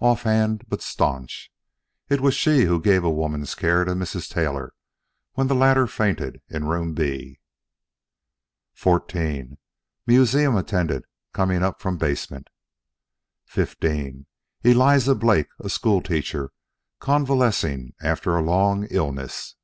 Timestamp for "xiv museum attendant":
8.76-11.04